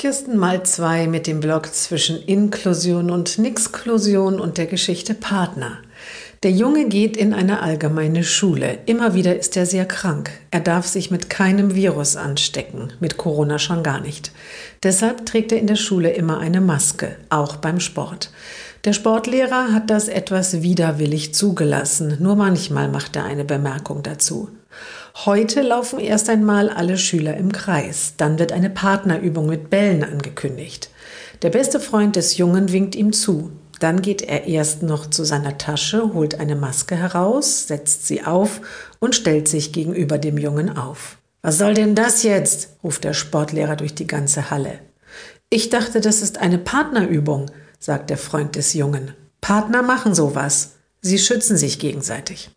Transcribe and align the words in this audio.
Kirsten 0.00 0.38
mal 0.38 0.62
zwei 0.62 1.06
mit 1.06 1.26
dem 1.26 1.40
Blog 1.40 1.74
zwischen 1.74 2.24
Inklusion 2.24 3.10
und 3.10 3.36
Nixklusion 3.36 4.40
und 4.40 4.56
der 4.56 4.64
Geschichte 4.64 5.12
Partner. 5.12 5.76
Der 6.42 6.52
Junge 6.52 6.88
geht 6.88 7.18
in 7.18 7.34
eine 7.34 7.60
allgemeine 7.60 8.24
Schule. 8.24 8.78
Immer 8.86 9.12
wieder 9.12 9.38
ist 9.38 9.58
er 9.58 9.66
sehr 9.66 9.84
krank. 9.84 10.30
Er 10.50 10.60
darf 10.60 10.86
sich 10.86 11.10
mit 11.10 11.28
keinem 11.28 11.74
Virus 11.74 12.16
anstecken, 12.16 12.94
mit 12.98 13.18
Corona 13.18 13.58
schon 13.58 13.82
gar 13.82 14.00
nicht. 14.00 14.32
Deshalb 14.82 15.26
trägt 15.26 15.52
er 15.52 15.58
in 15.58 15.66
der 15.66 15.76
Schule 15.76 16.08
immer 16.12 16.38
eine 16.38 16.62
Maske, 16.62 17.14
auch 17.28 17.56
beim 17.56 17.78
Sport. 17.78 18.30
Der 18.86 18.94
Sportlehrer 18.94 19.74
hat 19.74 19.90
das 19.90 20.08
etwas 20.08 20.62
widerwillig 20.62 21.34
zugelassen, 21.34 22.16
nur 22.20 22.36
manchmal 22.36 22.88
macht 22.88 23.16
er 23.16 23.24
eine 23.24 23.44
Bemerkung 23.44 24.02
dazu. 24.02 24.48
Heute 25.26 25.60
laufen 25.60 26.00
erst 26.00 26.30
einmal 26.30 26.70
alle 26.70 26.96
Schüler 26.96 27.36
im 27.36 27.52
Kreis. 27.52 28.14
Dann 28.16 28.38
wird 28.38 28.52
eine 28.52 28.70
Partnerübung 28.70 29.46
mit 29.46 29.68
Bällen 29.68 30.04
angekündigt. 30.04 30.88
Der 31.42 31.50
beste 31.50 31.80
Freund 31.80 32.16
des 32.16 32.38
Jungen 32.38 32.72
winkt 32.72 32.94
ihm 32.94 33.12
zu. 33.12 33.50
Dann 33.80 34.02
geht 34.02 34.20
er 34.20 34.46
erst 34.46 34.82
noch 34.82 35.08
zu 35.08 35.24
seiner 35.24 35.56
Tasche, 35.58 36.12
holt 36.12 36.38
eine 36.38 36.54
Maske 36.54 36.96
heraus, 36.96 37.66
setzt 37.66 38.06
sie 38.06 38.22
auf 38.22 38.60
und 39.00 39.14
stellt 39.14 39.48
sich 39.48 39.72
gegenüber 39.72 40.18
dem 40.18 40.36
Jungen 40.36 40.76
auf. 40.76 41.16
Was 41.42 41.56
soll 41.56 41.72
denn 41.72 41.94
das 41.94 42.22
jetzt? 42.22 42.76
ruft 42.84 43.04
der 43.04 43.14
Sportlehrer 43.14 43.76
durch 43.76 43.94
die 43.94 44.06
ganze 44.06 44.50
Halle. 44.50 44.80
Ich 45.48 45.70
dachte, 45.70 46.02
das 46.02 46.20
ist 46.20 46.38
eine 46.38 46.58
Partnerübung, 46.58 47.50
sagt 47.78 48.10
der 48.10 48.18
Freund 48.18 48.54
des 48.54 48.74
Jungen. 48.74 49.14
Partner 49.40 49.82
machen 49.82 50.14
sowas. 50.14 50.72
Sie 51.00 51.18
schützen 51.18 51.56
sich 51.56 51.78
gegenseitig. 51.78 52.50